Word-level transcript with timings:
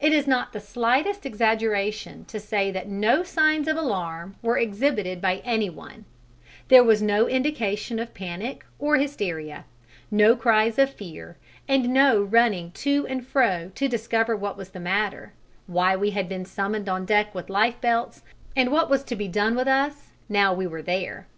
It 0.00 0.12
is 0.12 0.26
not 0.26 0.52
the 0.52 0.58
slightest 0.58 1.24
exaggeration 1.24 2.24
to 2.24 2.40
say 2.40 2.72
that 2.72 2.88
no 2.88 3.22
signs 3.22 3.68
of 3.68 3.76
alarm 3.76 4.34
were 4.42 4.58
exhibited 4.58 5.20
by 5.20 5.36
any 5.44 5.70
one: 5.70 6.04
there 6.66 6.82
was 6.82 7.00
no 7.00 7.28
indication 7.28 8.00
of 8.00 8.12
panic 8.12 8.66
or 8.80 8.96
hysteria; 8.96 9.64
no 10.10 10.34
cries 10.34 10.80
of 10.80 10.92
fear, 10.92 11.36
and 11.68 11.90
no 11.90 12.24
running 12.24 12.72
to 12.72 13.06
and 13.06 13.24
fro 13.24 13.70
to 13.76 13.86
discover 13.86 14.34
what 14.34 14.56
was 14.56 14.70
the 14.70 14.80
matter, 14.80 15.32
why 15.68 15.94
we 15.94 16.10
had 16.10 16.28
been 16.28 16.44
summoned 16.44 16.88
on 16.88 17.06
deck 17.06 17.32
with 17.32 17.48
lifebelts, 17.48 18.22
and 18.56 18.72
what 18.72 18.90
was 18.90 19.04
to 19.04 19.14
be 19.14 19.28
done 19.28 19.54
with 19.54 19.68
us 19.68 20.08
now 20.28 20.52
we 20.52 20.66
were 20.66 20.82
there. 20.82 21.28